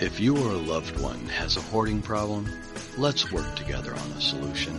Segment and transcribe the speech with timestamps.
[0.00, 2.48] If you or a loved one has a hoarding problem,
[2.98, 4.72] let's work together on a solution.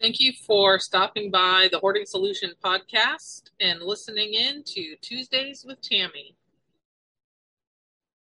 [0.00, 5.80] Thank you for stopping by the Hoarding Solution podcast and listening in to Tuesdays with
[5.80, 6.36] Tammi.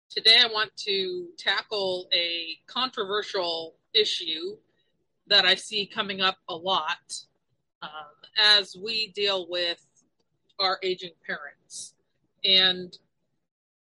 [0.09, 4.55] Today, I want to tackle a controversial issue
[5.27, 7.25] that I see coming up a lot
[7.81, 7.89] um,
[8.37, 9.85] as we deal with
[10.59, 11.93] our aging parents.
[12.43, 12.97] And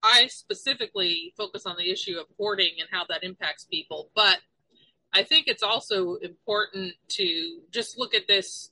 [0.02, 4.40] I specifically focus on the issue of hoarding and how that impacts people, but
[5.14, 8.72] I think it's also important to just look at this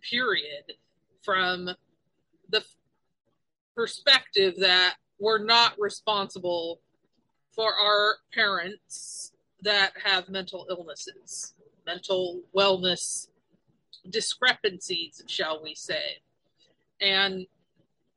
[0.00, 0.72] period
[1.22, 1.70] from
[2.48, 2.64] the
[3.76, 6.80] perspective that we're not responsible
[7.52, 11.54] for our parents that have mental illnesses,
[11.86, 13.28] mental wellness
[14.08, 16.22] discrepancies, shall we say.
[17.00, 17.46] And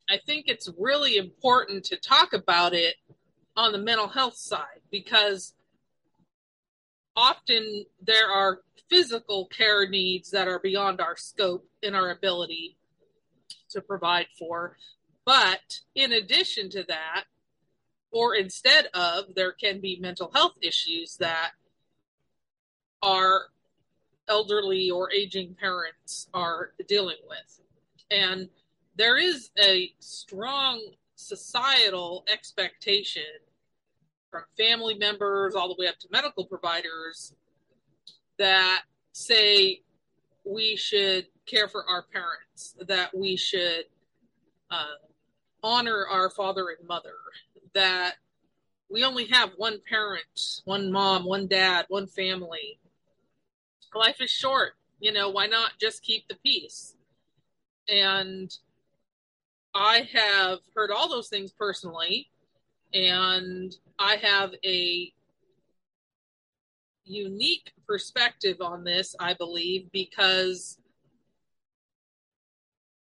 [0.10, 2.96] I think it's really important to talk about it
[3.56, 5.54] on the mental health side because
[7.16, 12.78] often there are physical care needs that are beyond our scope and our ability
[13.70, 14.78] to provide for.
[15.26, 17.24] But in addition to that,
[18.12, 21.52] or instead of, there can be mental health issues that
[23.02, 23.48] our
[24.28, 27.62] elderly or aging parents are dealing with.
[28.12, 28.50] And
[28.96, 30.82] there is a strong
[31.16, 33.24] societal expectation
[34.32, 37.34] from family members all the way up to medical providers
[38.38, 39.82] that say
[40.44, 43.86] we should care for our parents, that we should
[44.70, 44.96] uh,
[45.64, 47.16] honor our father and mother,
[47.74, 48.16] that
[48.90, 52.80] we only have one parent, one mom, one dad, one family.
[53.96, 54.74] Life is short.
[55.00, 56.96] You know, why not just keep the peace?
[57.88, 58.52] And
[59.74, 62.30] I have heard all those things personally
[62.94, 65.12] and I have a
[67.04, 70.80] unique perspective on this, I believe, because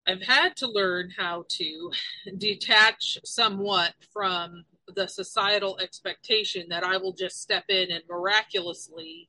[0.07, 1.91] I've had to learn how to
[2.39, 4.65] detach somewhat from
[4.95, 9.29] the societal expectation that I will just step in and miraculously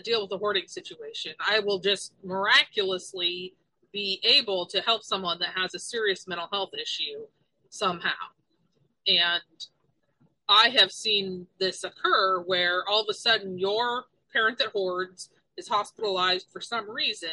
[0.00, 1.32] deal with a hoarding situation.
[1.40, 3.54] I will just miraculously
[3.92, 7.26] be able to help someone that has a serious mental health issue
[7.70, 8.10] somehow.
[9.06, 9.42] And
[10.48, 15.68] I have seen this occur where all of a sudden your parent that hoards is
[15.68, 17.30] hospitalized for some reason.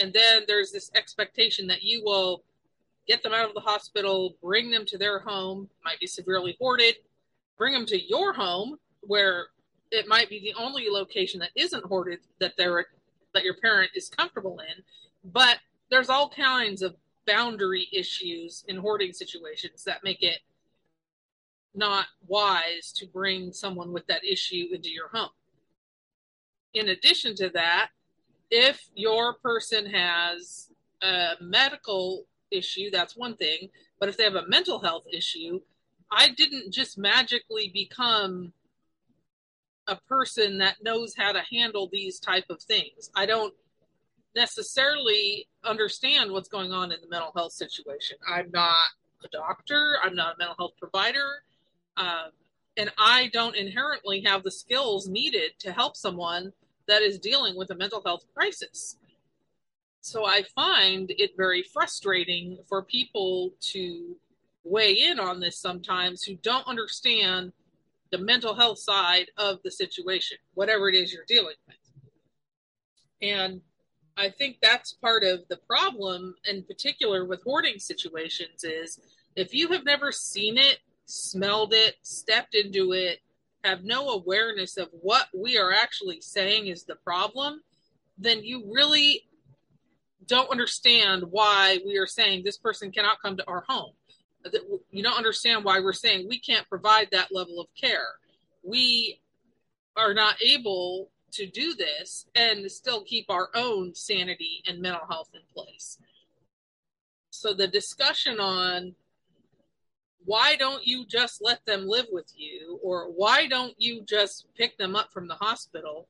[0.00, 2.42] And then there's this expectation that you will
[3.06, 6.96] get them out of the hospital, bring them to their home, might be severely hoarded,
[7.56, 9.48] bring them to your home where
[9.94, 12.86] it might be the only location that isn't hoarded that they're
[13.32, 14.82] that your parent is comfortable in.
[15.24, 15.58] But
[15.90, 16.94] there's all kinds of
[17.26, 20.38] boundary issues in hoarding situations that make it
[21.74, 25.30] not wise to bring someone with that issue into your home.
[26.72, 27.90] In addition to that,
[28.50, 30.70] if your person has
[31.02, 33.70] a medical issue, that's one thing.
[33.98, 35.60] But if they have a mental health issue,
[36.10, 38.52] I didn't just magically become
[39.86, 43.10] a person that knows how to handle these type of things.
[43.14, 43.54] I don't
[44.34, 48.16] necessarily understand what's going on in the mental health situation.
[48.28, 48.88] I'm not
[49.24, 51.42] a doctor, I'm not a mental health provider.
[51.96, 52.30] Um,
[52.76, 56.52] and I don't inherently have the skills needed to help someone
[56.88, 58.96] that is dealing with a mental health crisis.
[60.00, 64.16] So I find it very frustrating for people to
[64.64, 67.52] weigh in on this sometimes who don't understand
[68.14, 71.76] the mental health side of the situation, whatever it is you're dealing with.
[73.20, 73.60] And
[74.16, 79.00] I think that's part of the problem, in particular with hoarding situations, is
[79.34, 83.18] if you have never seen it smelled it, stepped into it,
[83.64, 87.62] have no awareness of what we are actually saying is the problem,
[88.16, 89.22] then you really
[90.26, 93.92] don't understand why we are saying this person cannot come to our home.
[94.90, 98.18] You don't understand why we're saying we can't provide that level of care.
[98.62, 99.20] We
[99.96, 105.30] are not able to do this and still keep our own sanity and mental health
[105.34, 105.98] in place.
[107.30, 108.94] So the discussion on
[110.24, 114.78] why don't you just let them live with you or why don't you just pick
[114.78, 116.08] them up from the hospital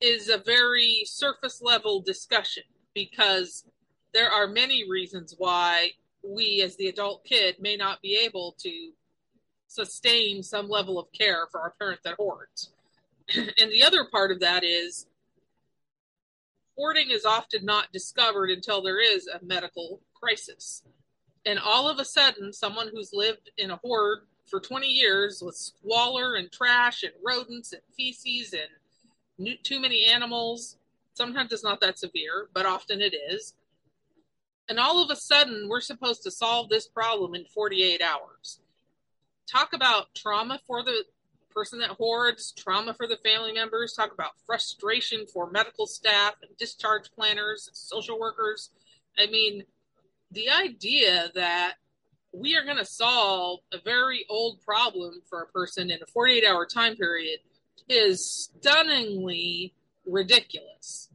[0.00, 2.62] is a very surface level discussion
[2.94, 3.64] because
[4.14, 5.90] there are many reasons why
[6.22, 8.90] we as the adult kid may not be able to
[9.68, 12.70] sustain some level of care for our parent that hoards
[13.36, 15.06] and the other part of that is
[16.78, 20.84] hoarding is often not discovered until there is a medical crisis.
[21.44, 25.56] And all of a sudden, someone who's lived in a hoard for 20 years with
[25.56, 30.76] squalor and trash and rodents and feces and too many animals,
[31.14, 33.54] sometimes it's not that severe, but often it is.
[34.68, 38.60] And all of a sudden, we're supposed to solve this problem in 48 hours.
[39.50, 41.04] Talk about trauma for the
[41.50, 46.56] person that hoards, trauma for the family members, talk about frustration for medical staff and
[46.58, 48.70] discharge planners, social workers.
[49.18, 49.64] I mean,
[50.30, 51.74] the idea that
[52.32, 56.44] we are going to solve a very old problem for a person in a 48
[56.44, 57.40] hour time period
[57.88, 59.74] is stunningly
[60.06, 61.07] ridiculous.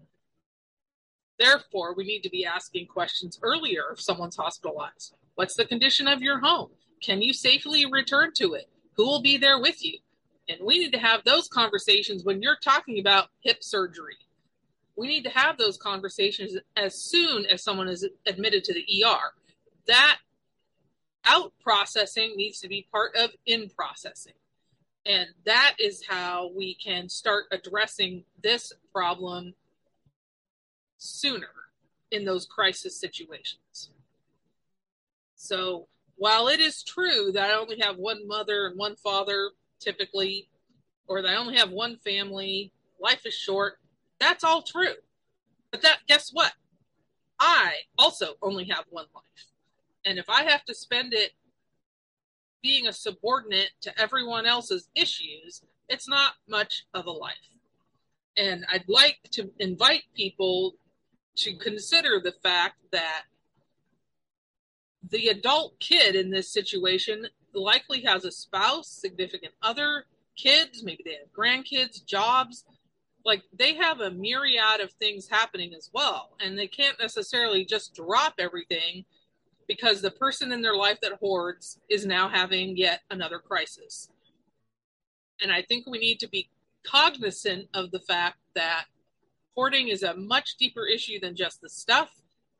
[1.44, 5.14] Therefore, we need to be asking questions earlier if someone's hospitalized.
[5.36, 6.70] What's the condition of your home?
[7.02, 8.70] Can you safely return to it?
[8.96, 9.98] Who will be there with you?
[10.48, 14.16] And we need to have those conversations when you're talking about hip surgery.
[14.96, 19.34] We need to have those conversations as soon as someone is admitted to the ER.
[19.88, 20.20] That
[21.26, 24.34] out processing needs to be part of in processing.
[25.06, 29.56] And that is how we can start addressing this problem
[31.04, 31.50] sooner
[32.12, 33.92] in those crisis situations.
[35.36, 40.48] So, while it is true that I only have one mother and one father typically,
[41.08, 43.80] or that I only have one family, life is short,
[44.20, 44.96] that's all true.
[45.72, 46.54] But that guess what?
[47.40, 49.48] I also only have one life.
[50.06, 51.32] And if I have to spend it
[52.62, 57.36] being a subordinate to everyone else's issues, it's not much of a life.
[58.38, 60.76] And I'd like to invite people
[61.36, 63.24] to consider the fact that
[65.10, 71.14] the adult kid in this situation likely has a spouse, significant other, kids, maybe they
[71.14, 72.66] have grandkids, jobs.
[73.26, 76.32] Like they have a myriad of things happening as well.
[76.40, 79.06] And they can't necessarily just drop everything
[79.68, 84.10] because the person in their life that hoards is now having yet another crisis.
[85.42, 86.50] And I think we need to be
[86.84, 88.86] cognizant of the fact that
[89.56, 92.10] hoarding is a much deeper issue than just the stuff.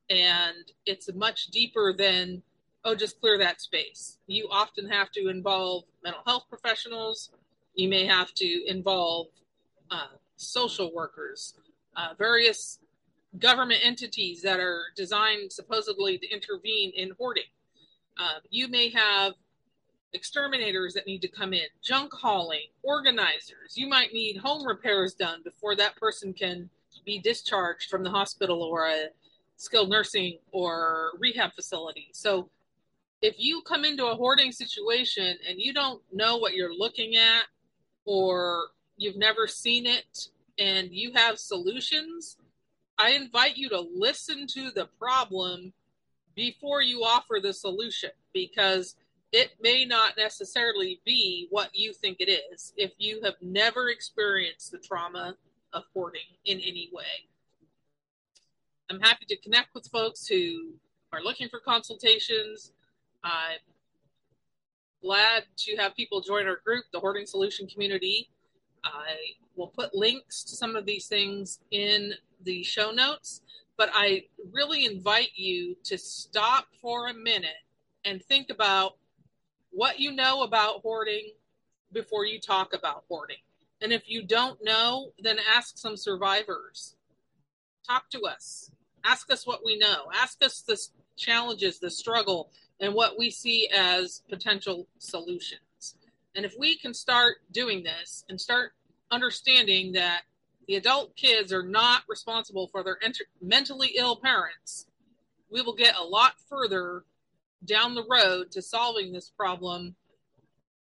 [0.10, 2.44] And it's much deeper than,
[2.84, 4.18] oh, just clear that space.
[4.28, 7.30] You often have to involve mental health professionals.
[7.76, 9.28] You may have to involve
[9.90, 11.56] uh, social workers,
[11.96, 12.80] uh, various
[13.40, 17.44] government entities that are designed supposedly to intervene in hoarding.
[18.18, 19.34] Uh, you may have
[20.14, 23.76] exterminators that need to come in, junk hauling, organizers.
[23.76, 26.70] You might need home repairs done before that person can
[27.06, 29.08] be discharged from the hospital or a
[29.58, 32.10] skilled nursing or rehab facility.
[32.14, 32.50] So
[33.22, 37.44] if you come into a hoarding situation and you don't know what you're looking at
[38.06, 38.68] or
[38.98, 40.28] you've never seen it
[40.60, 42.38] and you have solutions,
[42.98, 45.74] I invite you to listen to the problem
[46.36, 48.96] before you offer the solution because
[49.32, 54.72] it may not necessarily be what you think it is if you have never experienced
[54.72, 55.36] the trauma
[55.74, 57.28] of hoarding in any way.
[58.90, 60.74] I'm happy to connect with folks who
[61.12, 62.72] are looking for consultations.
[63.24, 63.60] I'm
[65.02, 68.30] glad to have people join our group, the Hoarding Solution Community.
[68.84, 69.16] I
[69.56, 73.42] will put links to some of these things in the show notes,
[73.78, 77.64] but I really invite you to stop for a minute
[78.06, 78.98] and think about
[79.72, 81.32] what you know about hoarding
[81.92, 83.38] before you talk about hoarding.
[83.84, 86.96] And if you don't know, then ask some survivors.
[87.86, 88.72] Talk to us.
[89.04, 90.06] Ask us what we know.
[90.16, 90.80] Ask us the
[91.18, 92.50] challenges, the struggle,
[92.80, 95.98] and what we see as potential solutions.
[96.34, 98.72] And if we can start doing this and start
[99.12, 100.22] understanding that
[100.66, 104.88] the adult kids are not responsible for their ent- mentally ill parents,
[105.52, 107.04] we will get a lot further
[107.66, 109.96] down the road to solving this problem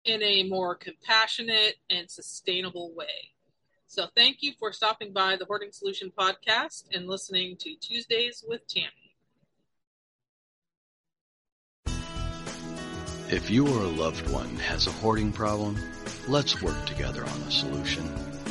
[0.05, 3.31] in a more compassionate and sustainable way.
[3.87, 8.67] So, thank you for stopping by the Hoarding Solution podcast and listening to Tuesdays with
[8.67, 9.03] Tammi.
[13.29, 15.77] If you or a loved one has a hoarding problem,
[16.27, 18.42] let's work together on a solution.